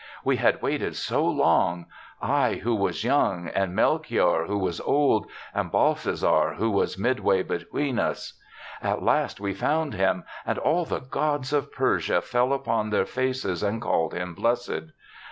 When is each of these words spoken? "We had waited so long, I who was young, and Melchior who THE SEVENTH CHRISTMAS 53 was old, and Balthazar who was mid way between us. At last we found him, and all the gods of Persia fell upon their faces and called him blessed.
"We 0.23 0.37
had 0.37 0.63
waited 0.63 0.95
so 0.95 1.23
long, 1.23 1.85
I 2.19 2.53
who 2.55 2.73
was 2.75 3.03
young, 3.03 3.47
and 3.49 3.75
Melchior 3.75 4.45
who 4.47 4.57
THE 4.65 4.73
SEVENTH 4.73 4.77
CHRISTMAS 4.77 4.77
53 4.79 4.89
was 4.89 4.89
old, 4.99 5.27
and 5.53 5.71
Balthazar 5.71 6.53
who 6.57 6.71
was 6.71 6.97
mid 6.97 7.19
way 7.19 7.43
between 7.43 7.99
us. 7.99 8.39
At 8.81 9.03
last 9.03 9.39
we 9.39 9.53
found 9.53 9.93
him, 9.93 10.23
and 10.43 10.57
all 10.57 10.85
the 10.85 11.01
gods 11.01 11.53
of 11.53 11.71
Persia 11.71 12.21
fell 12.21 12.51
upon 12.51 12.89
their 12.89 13.05
faces 13.05 13.61
and 13.61 13.79
called 13.79 14.15
him 14.15 14.33
blessed. 14.33 14.91